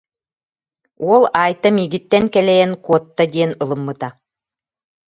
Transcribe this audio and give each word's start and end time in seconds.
Уол 1.07 1.23
Айта 1.43 1.69
миигиттэн 1.75 2.25
кэлэйэн, 2.33 2.71
куотта 2.85 3.23
диэн 3.33 3.51
ылыммыта 3.63 4.09